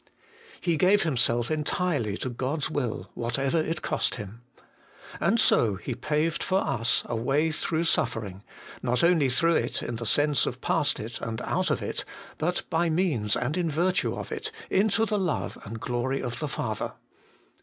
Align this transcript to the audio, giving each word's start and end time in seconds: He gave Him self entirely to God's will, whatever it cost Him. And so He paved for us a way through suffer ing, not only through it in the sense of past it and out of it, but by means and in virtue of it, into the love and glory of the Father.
He 0.59 0.77
gave 0.77 1.03
Him 1.03 1.15
self 1.15 1.51
entirely 1.51 2.17
to 2.17 2.29
God's 2.29 2.71
will, 2.71 3.11
whatever 3.13 3.59
it 3.59 3.83
cost 3.83 4.15
Him. 4.15 4.41
And 5.19 5.39
so 5.39 5.75
He 5.75 5.93
paved 5.93 6.41
for 6.41 6.59
us 6.65 7.03
a 7.05 7.15
way 7.15 7.51
through 7.51 7.83
suffer 7.83 8.25
ing, 8.25 8.41
not 8.81 9.03
only 9.03 9.29
through 9.29 9.57
it 9.57 9.83
in 9.83 9.97
the 9.97 10.07
sense 10.07 10.47
of 10.47 10.59
past 10.59 10.99
it 10.99 11.21
and 11.21 11.39
out 11.41 11.69
of 11.69 11.83
it, 11.83 12.03
but 12.39 12.63
by 12.71 12.89
means 12.89 13.35
and 13.35 13.55
in 13.55 13.69
virtue 13.69 14.15
of 14.15 14.31
it, 14.31 14.51
into 14.71 15.05
the 15.05 15.19
love 15.19 15.55
and 15.65 15.79
glory 15.79 16.19
of 16.23 16.39
the 16.39 16.47
Father. 16.47 16.93